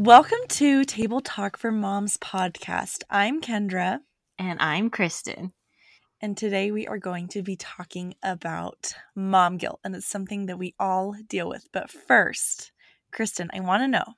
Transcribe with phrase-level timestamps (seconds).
[0.00, 3.02] Welcome to Table Talk for Moms podcast.
[3.10, 3.98] I'm Kendra,
[4.38, 5.52] And I'm Kristen.
[6.22, 10.58] and today we are going to be talking about mom guilt, and it's something that
[10.58, 11.68] we all deal with.
[11.70, 12.72] But first,
[13.12, 14.14] Kristen, I want to know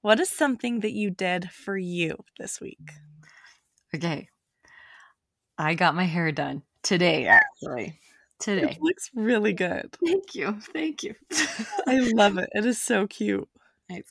[0.00, 2.90] what is something that you did for you this week?
[3.94, 4.28] Okay.
[5.56, 8.00] I got my hair done today, actually.
[8.40, 8.72] Today.
[8.72, 9.96] It looks really good.
[10.04, 10.58] Thank you.
[10.72, 11.14] Thank you.
[11.86, 12.48] I love it.
[12.54, 13.48] It is so cute.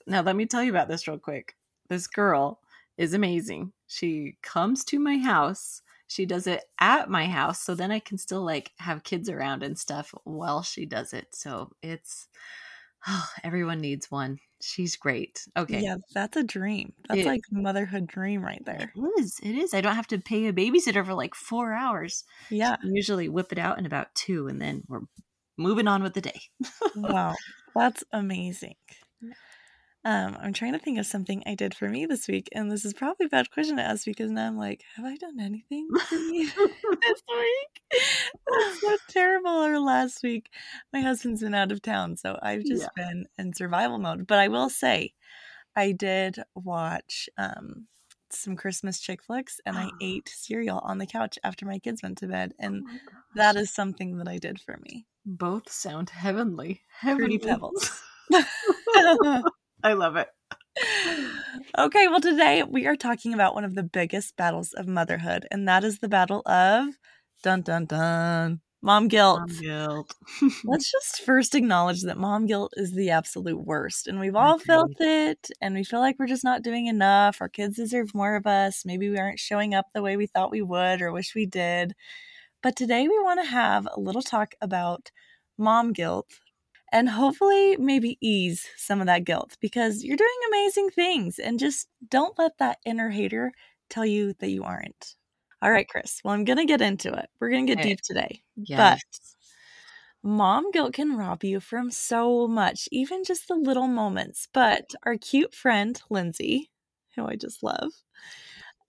[0.07, 1.55] Now, let me tell you about this real quick.
[1.89, 2.59] This girl
[2.97, 3.71] is amazing.
[3.87, 5.81] She comes to my house.
[6.07, 7.61] She does it at my house.
[7.61, 11.27] So then I can still like have kids around and stuff while she does it.
[11.33, 12.27] So it's,
[13.07, 14.39] oh, everyone needs one.
[14.61, 15.47] She's great.
[15.57, 15.81] Okay.
[15.81, 16.93] Yeah, that's a dream.
[17.07, 18.91] That's It- like motherhood dream right there.
[18.95, 19.39] It is.
[19.41, 19.73] It is.
[19.73, 22.25] I don't have to pay a babysitter for like four hours.
[22.49, 22.73] Yeah.
[22.73, 25.01] I usually whip it out in about two and then we're
[25.57, 26.41] moving on with the day.
[26.95, 27.33] wow
[27.75, 28.75] that's amazing
[30.03, 32.85] um i'm trying to think of something i did for me this week and this
[32.85, 35.87] is probably a bad question to ask because now i'm like have i done anything
[36.07, 36.45] for me
[37.01, 38.01] this week
[38.47, 40.49] that's so terrible or last week
[40.93, 44.47] my husband's been out of town so i've just been in survival mode but i
[44.47, 45.13] will say
[45.75, 47.87] i did watch um
[48.29, 52.17] some christmas chick flicks and i ate cereal on the couch after my kids went
[52.17, 52.83] to bed and
[53.35, 56.81] that is something that i did for me Both sound heavenly.
[57.01, 57.37] Fruity Heavenly.
[57.37, 57.91] Pebbles.
[59.83, 60.27] I love it.
[61.77, 65.67] okay, well, today we are talking about one of the biggest battles of motherhood, and
[65.67, 66.87] that is the battle of
[67.43, 69.39] dun dun dun mom guilt.
[69.39, 70.15] Mom guilt.
[70.65, 74.91] Let's just first acknowledge that mom guilt is the absolute worst, and we've all felt
[74.99, 77.37] it, and we feel like we're just not doing enough.
[77.41, 78.83] Our kids deserve more of us.
[78.85, 81.93] Maybe we aren't showing up the way we thought we would or wish we did.
[82.63, 85.11] But today we want to have a little talk about
[85.57, 86.27] mom guilt
[86.91, 91.87] and hopefully maybe ease some of that guilt because you're doing amazing things and just
[92.09, 93.51] don't let that inner hater
[93.89, 95.15] tell you that you aren't.
[95.61, 96.21] All right, Chris.
[96.23, 97.29] Well, I'm going to get into it.
[97.39, 98.41] We're going to get deep today.
[98.55, 99.01] Yes.
[100.23, 104.47] Mom guilt can rob you from so much, even just the little moments.
[104.53, 106.71] But our cute friend, Lindsay,
[107.15, 107.91] who I just love,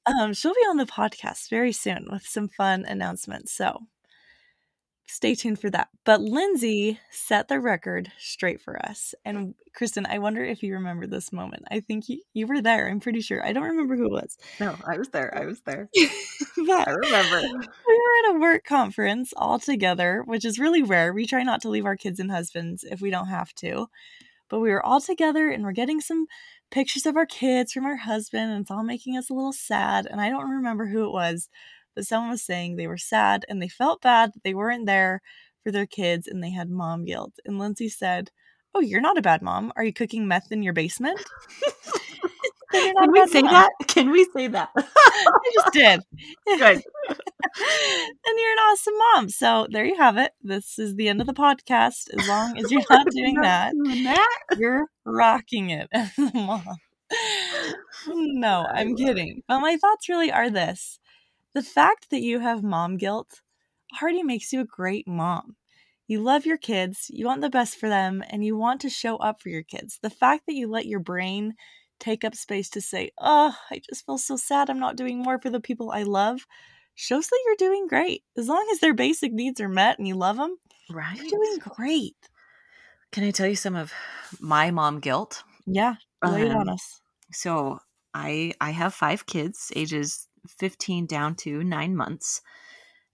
[0.06, 3.52] um, she'll be on the podcast very soon with some fun announcements.
[3.52, 3.80] So
[5.06, 5.88] stay tuned for that.
[6.04, 9.14] But Lindsay set the record straight for us.
[9.24, 11.64] And Kristen, I wonder if you remember this moment.
[11.70, 12.88] I think you, you were there.
[12.88, 13.44] I'm pretty sure.
[13.44, 14.38] I don't remember who it was.
[14.60, 15.36] no, I was there.
[15.36, 15.88] I was there.
[16.66, 17.41] but I remember.
[17.41, 21.12] we were at a work conference all together, which is really rare.
[21.12, 23.88] We try not to leave our kids and husbands if we don't have to.
[24.48, 26.26] But we were all together and we're getting some
[26.70, 30.06] pictures of our kids from our husband, and it's all making us a little sad.
[30.06, 31.48] And I don't remember who it was,
[31.94, 35.20] but someone was saying they were sad and they felt bad that they weren't there
[35.62, 37.34] for their kids and they had mom guilt.
[37.44, 38.30] And Lindsay said,
[38.75, 39.70] Oh, you're not a bad mom.
[39.76, 41.20] Are you cooking meth in your basement?
[42.75, 43.70] Not Can we say mom." that?
[43.86, 44.70] Can we say that?
[44.76, 46.00] I just did.
[46.47, 46.82] Good.
[46.82, 49.28] and you're an awesome mom.
[49.28, 50.32] So there you have it.
[50.42, 52.09] This is the end of the podcast.
[52.19, 54.38] As long as you're not doing that, Doing that?
[54.56, 56.64] you're rocking it as a mom.
[58.09, 59.42] No, I'm kidding.
[59.47, 60.98] But my thoughts really are this
[61.54, 63.42] the fact that you have mom guilt
[64.00, 65.56] already makes you a great mom.
[66.06, 69.16] You love your kids, you want the best for them, and you want to show
[69.18, 69.98] up for your kids.
[70.02, 71.54] The fact that you let your brain
[72.00, 75.41] take up space to say, Oh, I just feel so sad I'm not doing more
[75.41, 76.47] for the people I love
[76.94, 78.24] shows that you're doing great.
[78.36, 80.56] As long as their basic needs are met and you love them,
[80.88, 81.16] Right.
[81.16, 82.16] you're doing great.
[83.10, 83.92] Can I tell you some of
[84.41, 85.44] my mom guilt?
[85.66, 87.03] Yeah, lay it on Um, us.
[87.32, 87.80] So
[88.15, 92.41] I I have five kids, ages 15 down to nine months,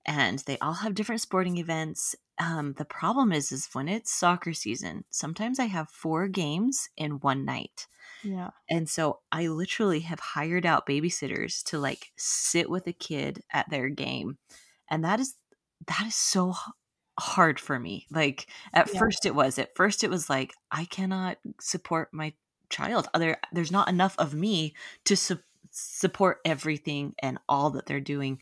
[0.06, 2.14] and they all have different sporting events.
[2.38, 7.20] Um, the problem is, is when it's soccer season, sometimes I have four games in
[7.20, 7.86] one night.
[8.22, 8.50] Yeah.
[8.70, 13.68] And so I literally have hired out babysitters to like sit with a kid at
[13.70, 14.38] their game.
[14.90, 15.34] And that is
[15.86, 16.54] that is so
[17.18, 18.06] hard for me.
[18.10, 18.98] Like at Yeah.
[18.98, 19.58] first it was.
[19.58, 22.34] At first it was like I cannot support my
[22.70, 23.08] child.
[23.16, 28.40] There there's not enough of me to su- support everything and all that they're doing.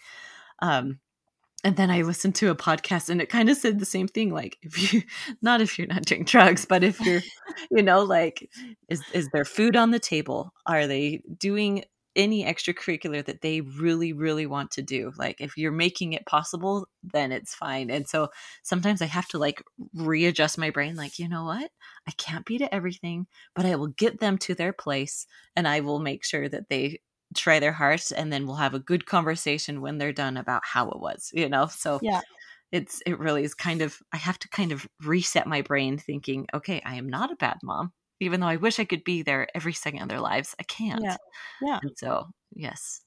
[0.61, 1.01] Um,
[1.65, 4.31] and then I listened to a podcast and it kind of said the same thing.
[4.31, 5.03] Like, if you,
[5.43, 7.23] not if you're not doing drugs, but if you're,
[7.71, 8.49] you know, like,
[8.89, 10.53] is, is there food on the table?
[10.67, 11.85] Are they doing
[12.15, 15.13] any extracurricular that they really, really want to do?
[15.19, 17.91] Like, if you're making it possible, then it's fine.
[17.91, 18.29] And so
[18.63, 19.61] sometimes I have to like
[19.93, 21.71] readjust my brain, like, you know what?
[22.07, 23.27] I can't be to everything,
[23.57, 25.27] but I will get them to their place
[25.57, 27.01] and I will make sure that they
[27.37, 30.89] try their hearts and then we'll have a good conversation when they're done about how
[30.91, 31.67] it was you know?
[31.67, 32.21] So yeah.
[32.73, 36.47] it's it really is kind of i have to kind of reset my brain thinking
[36.53, 39.47] okay i am not a bad mom even though i wish i could be there
[39.55, 41.03] every second of their lives i can't.
[41.03, 41.17] Yeah
[41.63, 41.79] yeah.
[41.83, 43.01] And so yes.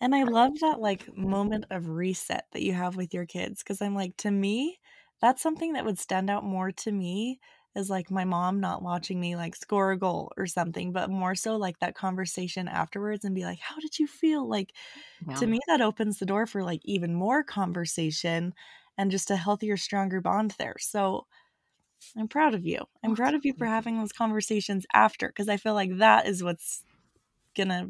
[0.00, 3.62] And i uh love that like moment of reset that you have with your kids
[3.62, 4.78] because i'm like to me
[5.20, 7.38] that's something that would stand out more to me
[7.74, 11.34] is like my mom not watching me like score a goal or something, but more
[11.34, 14.46] so like that conversation afterwards and be like, how did you feel?
[14.46, 14.72] Like
[15.26, 15.36] yeah.
[15.36, 18.52] to me, that opens the door for like even more conversation
[18.98, 20.76] and just a healthier, stronger bond there.
[20.78, 21.26] So
[22.16, 22.80] I'm proud of you.
[23.02, 26.26] I'm oh, proud of you for having those conversations after because I feel like that
[26.26, 26.84] is what's
[27.56, 27.88] gonna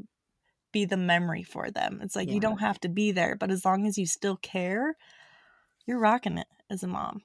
[0.70, 2.00] be the memory for them.
[2.02, 2.34] It's like yeah.
[2.34, 4.96] you don't have to be there, but as long as you still care,
[5.86, 7.22] you're rocking it as a mom.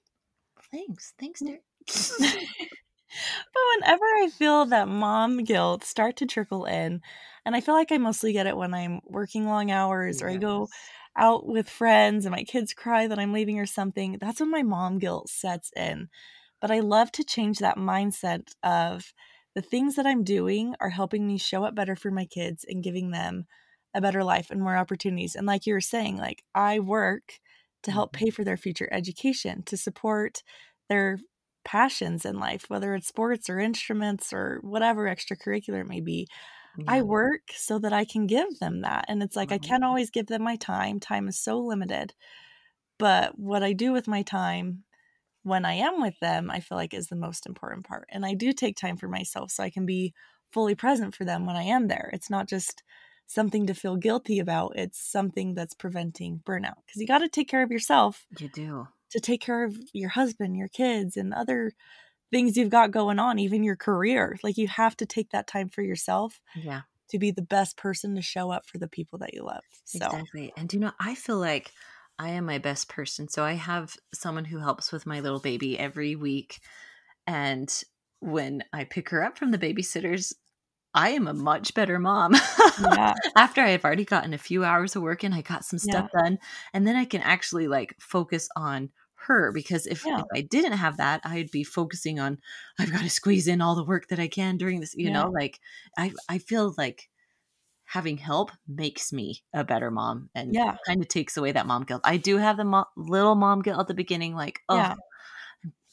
[0.71, 1.13] Thanks.
[1.19, 1.48] Thanks, mm.
[1.48, 1.59] dear.
[2.19, 7.01] but whenever I feel that mom guilt start to trickle in,
[7.45, 10.38] and I feel like I mostly get it when I'm working long hours or I
[10.38, 10.68] go
[11.18, 14.63] out with friends and my kids cry that I'm leaving or something, that's when my
[14.63, 16.10] mom guilt sets in.
[16.62, 19.13] But I love to change that mindset of
[19.56, 22.83] the things that I'm doing are helping me show up better for my kids and
[22.83, 23.48] giving them
[23.94, 25.36] a better life and more opportunities.
[25.36, 27.40] And like you were saying, like I work
[27.83, 28.25] to help mm-hmm.
[28.25, 30.44] pay for their future education, to support
[30.90, 31.19] their
[31.68, 36.28] passions in life, whether it's sports or instruments or whatever extracurricular it may be.
[36.78, 36.86] Yeah.
[36.88, 39.06] I work so that I can give them that.
[39.10, 39.66] And it's like, mm-hmm.
[39.66, 41.02] I can't always give them my time.
[41.02, 42.14] Time is so limited.
[42.98, 44.86] But what I do with my time
[45.44, 48.08] when I am with them, I feel like is the most important part.
[48.10, 50.14] And I do take time for myself so I can be
[50.52, 52.10] fully present for them when I am there.
[52.14, 52.81] It's not just
[53.28, 57.50] something to feel guilty about, it's something that's preventing burnout because you got to take
[57.50, 58.25] care of yourself.
[58.40, 61.71] You do to take care of your husband, your kids, and other
[62.31, 64.38] things you've got going on, even your career.
[64.44, 66.39] Like you have to take that time for yourself.
[66.56, 66.81] Yeah.
[67.12, 69.63] To be the best person to show up for the people that you love.
[69.86, 70.06] So.
[70.06, 70.51] Exactly.
[70.57, 71.71] And do you know, I feel like
[72.19, 73.30] I am my best person.
[73.30, 76.59] So I have someone who helps with my little baby every week.
[77.25, 77.74] And
[78.19, 80.33] when I pick her up from the babysitters,
[80.94, 82.34] I am a much better mom.
[82.81, 83.13] Yeah.
[83.36, 86.10] After I have already gotten a few hours of work in, I got some stuff
[86.13, 86.22] yeah.
[86.22, 86.39] done,
[86.74, 88.89] and then I can actually like focus on
[89.28, 90.19] her because if, yeah.
[90.19, 92.39] if, I didn't have that, I'd be focusing on
[92.80, 95.30] I've got to squeeze in all the work that I can during this, you know,
[95.30, 95.60] like
[95.98, 97.10] I I feel like
[97.86, 100.75] having help makes me a better mom and yeah.
[100.86, 102.01] kind of takes away that mom guilt.
[102.04, 104.95] I do have the mo- little mom guilt at the beginning like, oh, yeah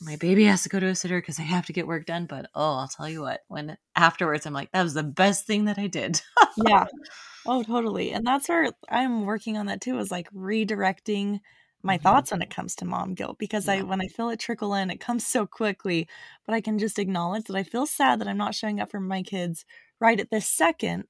[0.05, 2.27] my baby has to go to a sitter because I have to get work done.
[2.27, 5.65] But oh, I'll tell you what, when afterwards I'm like, that was the best thing
[5.65, 6.21] that I did.
[6.57, 6.87] yeah.
[7.47, 8.11] Oh, totally.
[8.11, 11.41] And that's where I'm working on that too, is like redirecting
[11.83, 12.03] my mm-hmm.
[12.03, 13.75] thoughts when it comes to mom guilt because yeah.
[13.75, 16.09] I when I feel it trickle in, it comes so quickly.
[16.47, 18.99] But I can just acknowledge that I feel sad that I'm not showing up for
[18.99, 19.67] my kids
[20.01, 21.05] right at this second.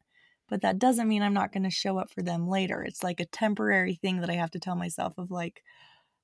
[0.49, 2.83] But that doesn't mean I'm not going to show up for them later.
[2.83, 5.63] It's like a temporary thing that I have to tell myself of like,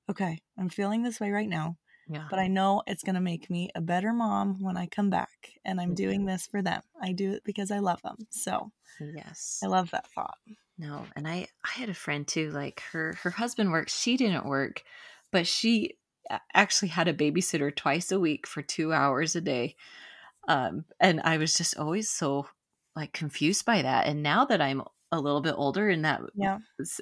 [0.09, 1.77] okay, I'm feeling this way right now.
[2.07, 2.25] Yeah.
[2.29, 5.49] But I know it's going to make me a better mom when I come back.
[5.63, 6.81] And I'm doing this for them.
[7.01, 8.17] I do it because I love them.
[8.29, 9.61] So, yes.
[9.63, 10.37] I love that thought.
[10.81, 14.47] No, and I I had a friend too like her her husband works, she didn't
[14.47, 14.83] work,
[15.31, 15.97] but she
[16.53, 19.75] actually had a babysitter twice a week for 2 hours a day.
[20.47, 22.47] Um and I was just always so
[22.95, 24.07] like confused by that.
[24.07, 24.81] And now that I'm
[25.11, 26.57] a little bit older and that yeah.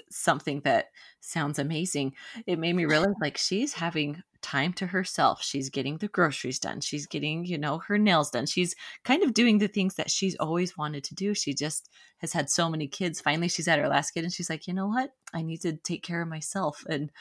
[0.10, 0.88] something that
[1.22, 2.12] sounds amazing
[2.48, 6.80] it made me realize like she's having time to herself she's getting the groceries done
[6.80, 10.36] she's getting you know her nails done she's kind of doing the things that she's
[10.38, 13.88] always wanted to do she just has had so many kids finally she's at her
[13.88, 16.84] last kid and she's like you know what i need to take care of myself
[16.90, 17.12] and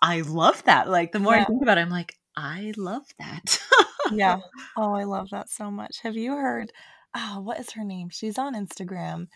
[0.00, 1.42] i love that like the more yeah.
[1.42, 3.60] i think about it i'm like i love that
[4.12, 4.38] yeah
[4.76, 6.72] oh i love that so much have you heard
[7.16, 9.26] oh what is her name she's on instagram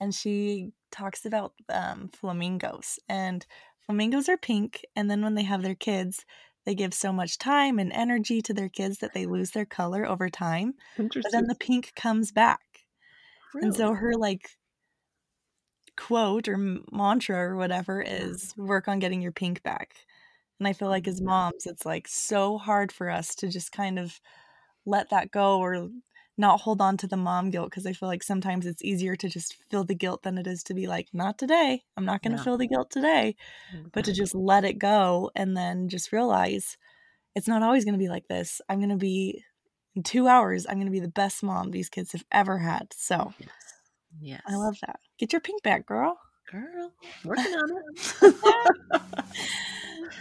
[0.00, 2.98] and she talks about um, flamingos.
[3.08, 3.46] And
[3.86, 6.24] flamingos are pink, and then when they have their kids,
[6.64, 10.04] they give so much time and energy to their kids that they lose their color
[10.04, 10.74] over time.
[10.96, 12.60] But then the pink comes back.
[13.54, 13.68] Really?
[13.68, 14.50] And so her like
[15.96, 16.58] quote or
[16.92, 19.94] mantra or whatever is work on getting your pink back.
[20.58, 21.26] And I feel like as mm.
[21.26, 24.20] moms, it's like so hard for us to just kind of
[24.84, 25.88] let that go or
[26.38, 29.28] not hold on to the mom guilt because I feel like sometimes it's easier to
[29.28, 31.82] just feel the guilt than it is to be like, not today.
[31.96, 33.36] I'm not going to feel the guilt today,
[33.92, 36.76] but to just let it go and then just realize
[37.34, 38.60] it's not always going to be like this.
[38.68, 39.44] I'm going to be
[39.94, 42.92] in two hours, I'm going to be the best mom these kids have ever had.
[42.92, 43.50] So Yes.
[44.18, 44.42] Yes.
[44.46, 45.00] I love that.
[45.18, 46.18] Get your pink back, girl.
[46.50, 46.92] girl.
[47.24, 48.34] Working on it.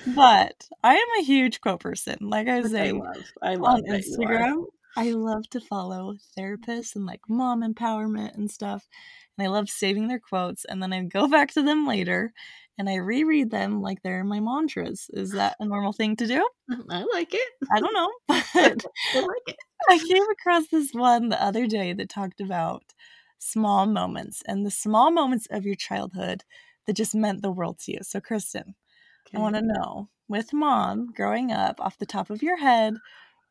[0.08, 2.18] But I am a huge quote person.
[2.22, 3.26] Like I was I saying, love.
[3.42, 4.28] I love on that you are.
[4.28, 4.66] Instagram.
[4.96, 8.88] I love to follow therapists and like mom empowerment and stuff.
[9.38, 12.34] And I love saving their quotes and then I go back to them later
[12.78, 15.10] and I reread them like they're my mantras.
[15.14, 16.48] Is that a normal thing to do?
[16.90, 17.48] I like it.
[17.74, 18.12] I don't know.
[18.54, 19.58] But I like it.
[19.90, 22.84] I came across this one the other day that talked about
[23.38, 26.44] small moments and the small moments of your childhood
[26.88, 28.00] that just meant the world to you.
[28.02, 28.76] So, Kristen,
[29.36, 32.96] I want to know with mom growing up off the top of your head,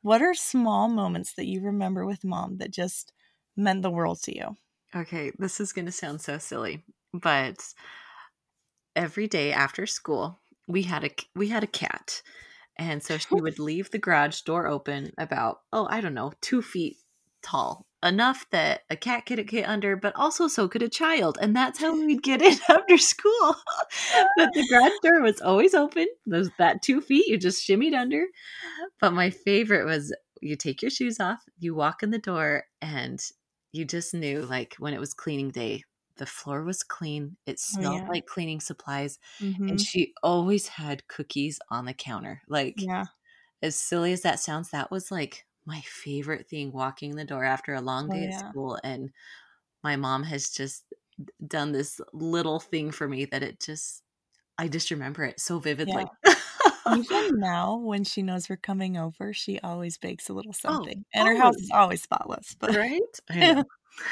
[0.04, 3.14] what are small moments that you remember with mom that just
[3.56, 4.58] meant the world to you?
[4.94, 6.84] Okay, this is going to sound so silly,
[7.14, 7.56] but
[8.94, 12.20] every day after school, we had a we had a cat,
[12.76, 16.60] and so she would leave the garage door open about oh I don't know two
[16.60, 16.98] feet
[17.42, 21.56] tall, enough that a cat could get under, but also so could a child, and
[21.56, 23.56] that's how we'd get in after school.
[24.36, 26.06] but the garage door was always open.
[26.26, 28.26] Those that two feet you just shimmied under.
[29.00, 33.20] But my favorite was you take your shoes off, you walk in the door, and
[33.72, 35.82] you just knew like when it was cleaning day
[36.16, 38.08] the floor was clean it smelled yeah.
[38.08, 39.68] like cleaning supplies Mhm.
[39.68, 43.06] and she always had cookies on the counter like Yeah.
[43.62, 47.74] as silly as that sounds that was like my favorite thing walking the door after
[47.74, 48.24] a long Oh, day yeah.
[48.24, 49.12] at school and
[49.84, 50.86] my mom has just
[51.46, 54.02] done this little thing for me that it just
[54.58, 56.06] i just remember it so vividly
[56.86, 61.04] Even now, when she knows we're coming over, she always bakes a little oh, something.
[61.14, 62.54] and her house is always spotless.
[62.58, 63.64] But right i know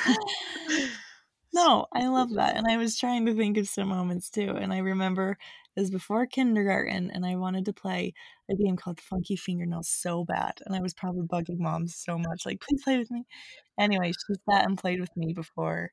[1.52, 2.56] no, I love that.
[2.56, 4.50] And I was trying to think of some moments too.
[4.50, 5.38] And I remember
[5.76, 8.12] it was before kindergarten and I wanted to play
[8.50, 10.60] a game called Funky Fingernails so bad.
[10.66, 13.24] And I was probably bugging mom so much, like, please play with me.
[13.78, 15.92] Anyway, she sat and played with me before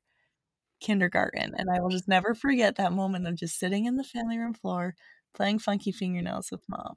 [0.80, 1.54] kindergarten.
[1.56, 4.54] And I will just never forget that moment of just sitting in the family room
[4.54, 4.94] floor
[5.34, 6.96] playing Funky Fingernails with mom.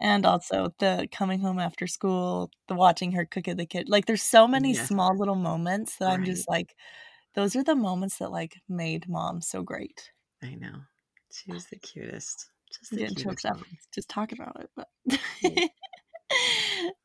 [0.00, 3.88] And also the coming home after school, the watching her cook at the kid.
[3.88, 4.74] Like there's so many Yes.
[4.74, 6.74] small little moments that I'm just like,
[7.34, 10.12] those are the moments that like made mom so great.
[10.42, 10.82] i know
[11.32, 14.88] she was the cutest just the getting cutest choked up just talking about it, but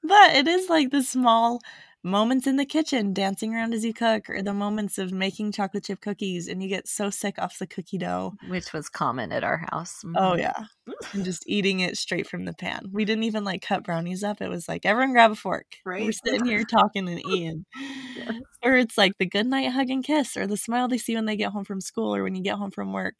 [0.03, 1.59] but it is like the small
[2.03, 5.83] moments in the kitchen, dancing around as you cook, or the moments of making chocolate
[5.85, 8.33] chip cookies and you get so sick off the cookie dough.
[8.47, 10.39] which was common at our house Oh Mhm.
[10.39, 10.65] yeah.
[11.13, 12.85] And just eating it straight from the pan.
[12.91, 14.39] We didn't even like cut brownies up.
[14.39, 15.65] It was like everyone grab a fork.
[16.05, 17.65] We're sitting here talking and eating.
[18.15, 18.41] Yes.
[18.63, 21.25] Or it's like the good night hug and kiss or the smile they see when
[21.25, 23.15] they get home from school or when you get home from work.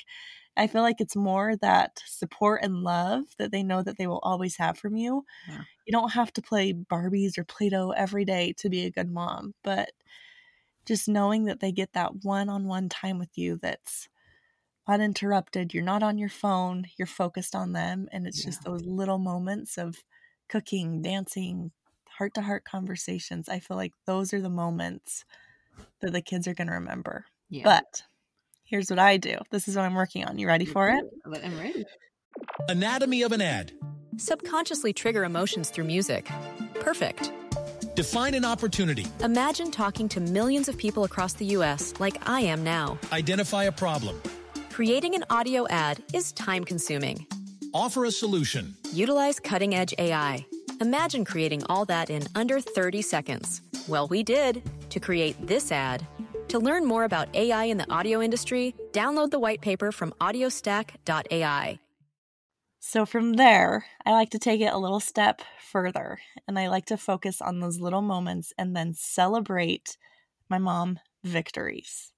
[0.58, 4.22] I feel like it's more that support and love that they know that they will
[4.24, 5.26] always have from you.
[5.50, 5.64] Yeah.
[5.86, 9.12] You don't have to play Barbies or Play Doh every day to be a good
[9.12, 9.92] mom, but
[10.86, 14.08] just knowing that they get that one on one time with you that's
[14.88, 15.74] uninterrupted.
[15.74, 18.08] You're not on your phone, you're focused on them.
[18.12, 20.04] And it's just those little moments of
[20.48, 21.72] cooking, dancing,
[22.08, 23.50] heart to heart conversations.
[23.50, 25.26] I feel like those are the moments
[26.02, 27.26] that the kids are going to remember.
[27.50, 28.04] yeah But
[28.66, 29.38] here's what I do.
[29.52, 30.38] This is what I'm working on.
[30.38, 31.34] You ready for mm-hmm.
[31.34, 31.42] it?
[31.46, 31.86] I'm ready
[32.68, 33.72] Anatomy of an ad.
[34.18, 36.30] Subconsciously trigger emotions through music.
[36.80, 37.32] Perfect.
[37.96, 39.06] Define an opportunity.
[39.22, 41.94] Imagine talking to millions of people across the U.S.
[42.00, 43.00] like I am now.
[43.14, 44.22] Identify a problem.
[44.70, 47.26] Creating an audio ad is time consuming.
[47.74, 48.76] Offer a solution.
[48.92, 50.46] Utilize cutting edge AI.
[50.82, 53.62] Imagine creating all that in under 30 seconds.
[53.88, 56.06] Well, we did to create this ad.
[56.50, 61.80] To learn more about AI in the audio industry, download the white paper from audiostack.ai.
[62.80, 66.86] So from there, I like to take it a little step further and I like
[66.86, 69.98] to focus on those little moments and then celebrate
[70.50, 72.12] my mom victories.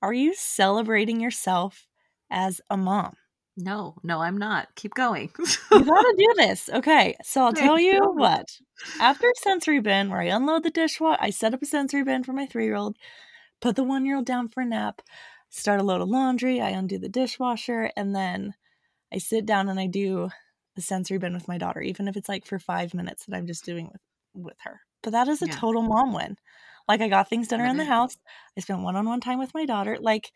[0.00, 1.88] Are you celebrating yourself
[2.30, 3.16] as a mom?
[3.56, 5.30] no no i'm not keep going
[5.72, 6.68] You gotta do this.
[6.72, 8.12] Okay, so I'll tell you you.
[8.14, 8.58] what.
[9.00, 12.22] After a sensory bin where I unload the dishwasher, I set up a sensory bin
[12.24, 12.96] for my three year old,
[13.60, 15.02] put the one year old down for a nap,
[15.50, 18.54] start a load of laundry, I undo the dishwasher, and then
[19.12, 20.30] I sit down and I do
[20.76, 23.46] a sensory bin with my daughter, even if it's like for five minutes that I'm
[23.46, 24.02] just doing with,
[24.34, 24.80] with her.
[25.02, 25.48] But that is a Yeah.
[25.48, 26.36] total mom win.
[26.88, 28.16] Like I got things done around the house.
[28.56, 29.98] I spent one on one time with my daughter.
[30.00, 30.32] Like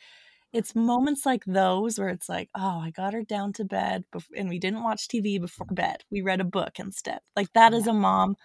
[0.52, 4.04] it's moments like those where it's like, oh, I got her down to bed
[4.36, 6.04] and we didn't watch TV before bed.
[6.10, 7.20] We read a book instead.
[7.36, 8.36] Like that is a mom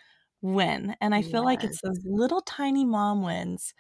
[0.42, 0.96] win.
[1.02, 3.74] And I feel like it's those little tiny mom wins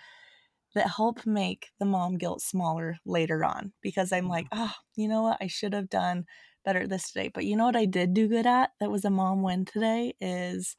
[0.75, 5.24] that help make the mom guilt smaller later on because I'm like, oh, you know
[5.24, 5.38] what?
[5.41, 6.25] I should have done
[6.65, 7.32] better at this today.
[7.34, 10.13] But you know what I did do good at that was a mom win today
[10.20, 10.75] is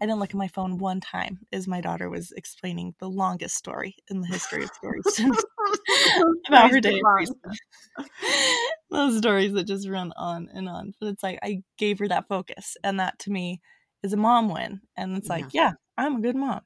[0.00, 3.56] I didn't look at my phone one time as my daughter was explaining the longest
[3.56, 5.20] story in the history of stories
[6.48, 7.00] about her day.
[8.90, 10.94] Those stories that just run on and on.
[11.00, 13.60] But it's like I gave her that focus, and that to me
[14.02, 14.80] is a mom win.
[14.96, 16.60] And it's like, yeah, I'm a good mom.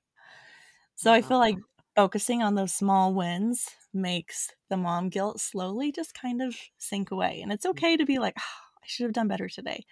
[0.97, 1.57] So I feel like
[1.95, 7.41] focusing on those small wins makes the mom guilt slowly just kind of sink away.
[7.43, 9.85] And it's okay to be like, "Ah, I should have done better today.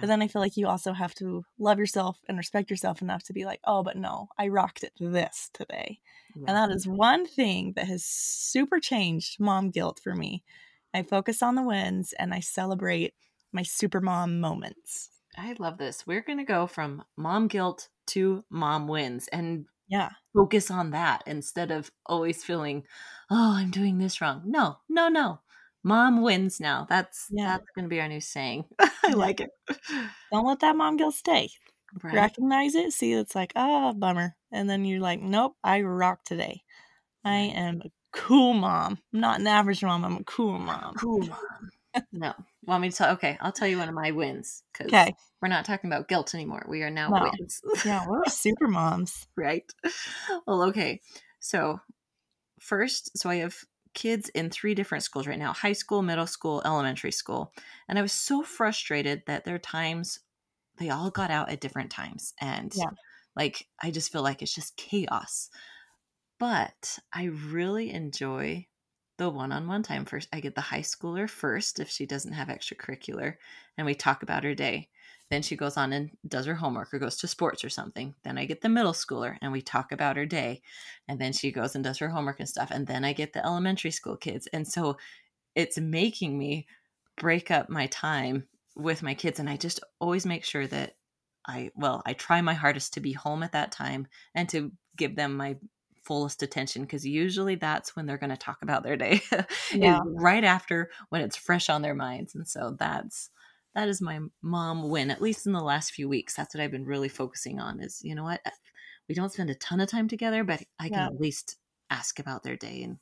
[0.00, 3.22] But then I feel like you also have to love yourself and respect yourself enough
[3.24, 6.00] to be like, oh, but no, I rocked it this today.
[6.34, 6.46] Yeah.
[6.48, 10.42] And that is one thing that has super changed mom guilt for me.
[10.92, 13.14] I focus on the wins and I celebrate
[13.52, 15.10] my super mom moments.
[15.36, 16.06] I love this.
[16.06, 20.10] We're going to go from mom guilt to mom wins and Yeah.
[20.34, 22.84] focus on that instead of always feeling,
[23.30, 24.42] oh, I'm doing this wrong.
[24.44, 25.40] No, no, no.
[25.84, 26.86] Mom wins now.
[26.88, 27.56] That's Yeah.
[27.56, 28.64] that's going to be our new saying.
[28.80, 29.14] I Yeah.
[29.14, 29.50] like it.
[30.32, 31.50] Don't let that mom guilt stay.
[32.02, 32.14] Right.
[32.14, 34.36] Recognize it, see it's like, ah, bummer.
[34.52, 36.62] And then you're like, nope, I rock today.
[37.24, 38.98] I am a cool mom.
[39.14, 40.96] I'm not an average mom, I'm a cool mom.
[40.96, 41.70] Cool mom.
[42.12, 42.34] No.
[42.64, 43.12] Want me to tell?
[43.14, 45.14] Okay, I'll tell you one of my wins because Okay.
[45.42, 46.64] we're not talking about guilt anymore.
[46.68, 47.20] We are now No.
[47.20, 47.62] wins.
[47.82, 49.26] Yeah, we're super moms.
[49.36, 49.70] right?
[50.46, 51.00] Well, okay.
[51.40, 51.80] So,
[52.60, 53.58] first, so I have
[53.94, 57.52] kids in three different schools right now high school, middle school, elementary school.
[57.88, 60.20] And I was so frustrated that their times,
[60.78, 62.34] they all got out at different times.
[62.40, 62.90] And Yeah.
[63.36, 65.50] like, I just feel like it's just chaos.
[66.38, 68.68] But I really enjoy
[69.16, 70.28] the one on one time first.
[70.32, 73.36] I get the high schooler first if she doesn't have extracurricular,
[73.76, 74.88] and we talk about her day.
[75.30, 78.14] Then she goes on and does her homework or goes to sports or something.
[78.24, 80.62] Then I get the middle schooler and we talk about her day.
[81.08, 82.70] And then she goes and does her homework and stuff.
[82.70, 84.46] And then I get the elementary school kids.
[84.52, 84.98] And so
[85.54, 86.66] it's making me
[87.16, 89.40] break up my time with my kids.
[89.40, 90.96] And I just always make sure that
[91.46, 95.16] I, well, I try my hardest to be home at that time and to give
[95.16, 95.56] them my
[96.04, 99.20] fullest attention because usually that's when they're going to talk about their day
[99.70, 100.00] Yeah.
[100.04, 103.30] right after when it's fresh on their minds and so that's
[103.74, 106.70] that is my mom win at least in the last few weeks that's what i've
[106.70, 108.40] been really focusing on is you know what
[109.08, 111.06] we don't spend a ton of time together but i can Yeah.
[111.06, 111.56] at least
[111.90, 112.98] ask about their day and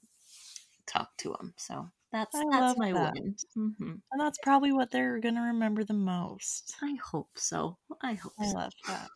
[0.87, 3.15] talk to them so that's I that's love my that.
[3.15, 3.71] win hmm
[4.12, 6.77] And that's probably what they're going to remember the most.
[6.83, 9.11] i hope so i hope I so love that.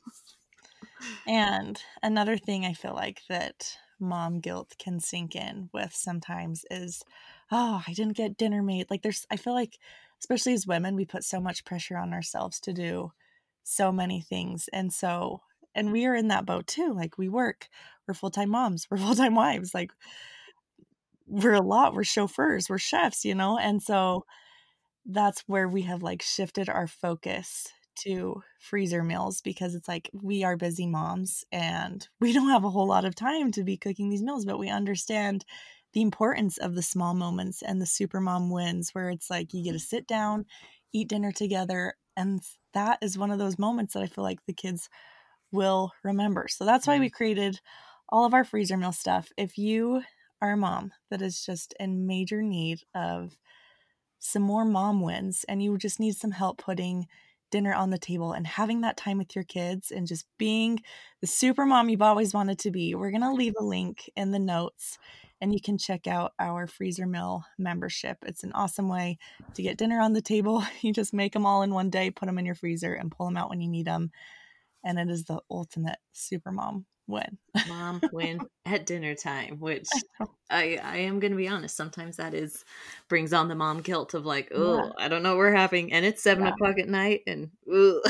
[1.26, 7.02] And another thing I feel like that mom guilt can sink in with sometimes is,
[7.50, 8.90] oh, I didn't get dinner made.
[8.90, 9.78] Like there's, I feel like,
[10.20, 13.12] especially as women, we put so much pressure on ourselves to do
[13.62, 14.68] so many things.
[14.72, 15.42] And so,
[15.74, 16.92] and we are in that boat too.
[16.94, 17.68] Like we work,
[18.06, 19.74] we're full time moms, we're full time wives.
[19.74, 19.90] Like
[21.26, 23.58] we're a lot, we're chauffeurs, we're chefs, you know?
[23.58, 24.24] And so
[25.04, 30.44] that's where we have like shifted our focus to freezer meals because it's like we
[30.44, 34.08] are busy moms and we don't have a whole lot of time to be cooking
[34.08, 35.44] these meals, but we understand
[35.92, 39.64] the importance of the small moments and the super mom wins where it's like you
[39.64, 39.96] get to mm-hmm.
[39.96, 40.44] sit down,
[40.92, 41.94] eat dinner together.
[42.16, 42.42] And
[42.74, 44.88] that is one of those moments that I feel like the kids
[45.52, 46.48] will remember.
[46.48, 47.16] So that's why we mm-hmm.
[47.16, 47.60] created
[48.08, 49.30] all of our freezer meal stuff.
[49.36, 50.02] If you
[50.42, 53.36] are a mom that is just in major need of
[54.18, 57.06] some more mom wins and you just need some help putting
[57.50, 60.80] dinner on the table and having that time with your kids and just being
[61.20, 64.30] the super mom you've always wanted to be, we're going to leave a link in
[64.30, 64.98] the notes
[65.40, 68.18] and you can check out our freezer meal membership.
[68.26, 69.18] It's an awesome way
[69.54, 70.64] to get dinner on the table.
[70.80, 73.26] You just make them all in one day, put them in your freezer, and pull
[73.26, 74.10] them out when you need them.
[74.84, 77.38] And it is the ultimate super mom win.
[77.64, 80.04] mom when at dinner time which
[80.50, 82.64] i i am gonna be honest sometimes that is
[83.08, 86.04] brings on the mom guilt of like oh i don't know what we're having and
[86.06, 86.52] it's seven Yeah.
[86.52, 88.02] o'clock at night and ooh.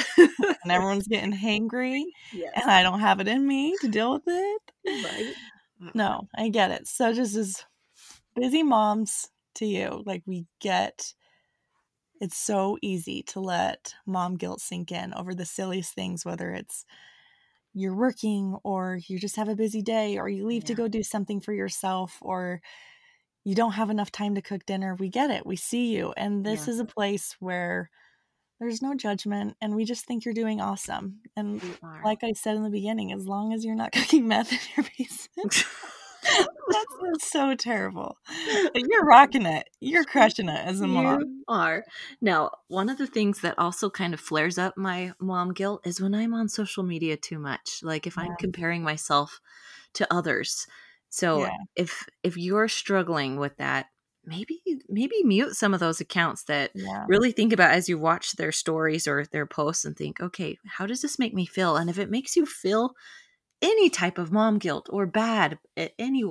[0.62, 4.24] And everyone's getting hangry, yes and I don't have it in me to deal with
[4.26, 4.72] it.
[4.86, 5.36] right
[5.82, 6.86] uh, No, I get it.
[6.86, 7.64] So just as
[8.34, 11.14] busy moms to you, like we get
[12.20, 16.84] it's so easy to let mom guilt sink in over the silliest things, whether it's
[17.76, 21.02] you're working or you just have a busy day or you leave to go do
[21.02, 22.62] something for yourself or
[23.44, 24.96] you don't have enough time to cook dinner.
[24.98, 25.44] We get it.
[25.44, 26.14] We see you.
[26.16, 26.72] And this Yeah.
[26.72, 27.90] is a place where
[28.58, 31.20] there's no judgment and we just think you're doing awesome.
[31.36, 31.60] And
[32.02, 34.86] like I said in the beginning, as long as you're not cooking meth in your
[34.98, 35.64] basement,
[36.70, 38.18] That's so terrible.
[38.74, 39.68] You're rocking it.
[39.80, 41.24] You're crushing it as a mom.
[41.24, 41.84] You are.
[42.20, 46.00] Now, one of the things that also kind of flares up my mom guilt is
[46.00, 47.80] when I'm on social media too much.
[47.82, 49.40] Like if I'm comparing myself
[49.94, 50.66] to others.
[51.10, 51.66] So Yeah.
[51.76, 53.86] if if you're struggling with that,
[54.24, 57.08] maybe maybe mute some of those accounts that Yeah.
[57.08, 60.86] really think about as you watch their stories or their posts and think, okay, how
[60.86, 61.76] does this make me feel?
[61.76, 62.94] And if it makes you feel
[63.62, 65.58] any type of mom guilt or bad,
[65.98, 66.24] any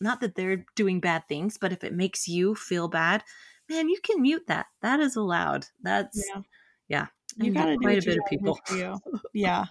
[0.00, 3.22] not that they're doing bad things, but if it makes you feel bad,
[3.68, 4.66] man, you can mute that.
[4.80, 5.66] That is allowed.
[5.82, 6.42] That's Yeah.
[6.88, 7.06] yeah.
[7.36, 8.58] You gotta quite a bit of people.
[9.34, 9.66] Yeah.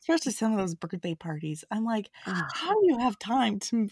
[0.00, 1.64] Especially some of those birthday parties.
[1.70, 3.90] I'm like, Ah, how do you have time to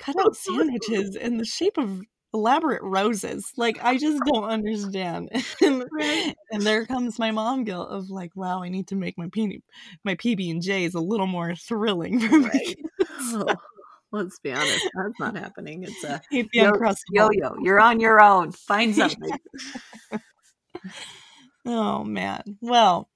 [0.00, 2.02] cut out sandwiches in the shape of
[2.36, 3.52] elaborate roses?
[3.56, 5.30] Like, I just don't understand.
[5.62, 6.34] And, Right.
[6.50, 9.62] and there comes my mom guilt of like, wow, I need to make my PB,
[10.04, 12.52] my PB and J's a little more thrilling for Right.
[12.52, 13.34] kids.
[13.34, 13.56] oh,
[14.12, 15.84] let's be honest, that's not happening.
[15.84, 16.20] It's a
[16.52, 16.72] yo
[17.10, 17.56] yo yo.
[17.62, 18.52] You're on your own.
[18.52, 19.38] Find something.
[21.64, 22.42] Oh man.
[22.60, 23.08] Well,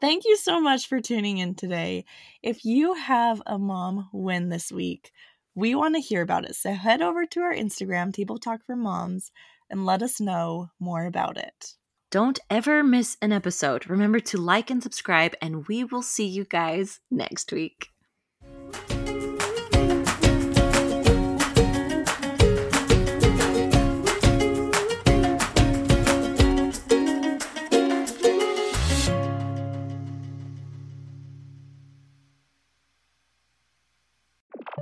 [0.00, 2.04] thank you so much for tuning in today.
[2.42, 5.12] If you have a mom win this week,
[5.54, 6.56] we want to hear about it.
[6.56, 9.30] So head over to our Instagram, Table Talk for Moms,
[9.70, 11.74] and let us know more about it.
[12.10, 13.88] Don't ever miss an episode.
[13.88, 17.93] Remember to like and subscribe, and we will see you guys next week.